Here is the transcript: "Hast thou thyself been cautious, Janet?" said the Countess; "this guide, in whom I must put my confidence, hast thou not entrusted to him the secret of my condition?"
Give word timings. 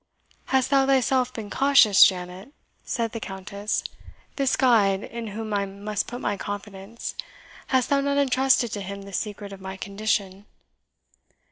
"Hast 0.45 0.71
thou 0.71 0.87
thyself 0.87 1.31
been 1.31 1.51
cautious, 1.51 2.03
Janet?" 2.03 2.51
said 2.83 3.11
the 3.11 3.19
Countess; 3.19 3.83
"this 4.35 4.55
guide, 4.55 5.03
in 5.03 5.27
whom 5.27 5.53
I 5.53 5.67
must 5.67 6.07
put 6.07 6.19
my 6.21 6.37
confidence, 6.37 7.13
hast 7.67 7.91
thou 7.91 8.01
not 8.01 8.17
entrusted 8.17 8.71
to 8.71 8.81
him 8.81 9.03
the 9.03 9.13
secret 9.13 9.53
of 9.53 9.61
my 9.61 9.77
condition?" 9.77 10.47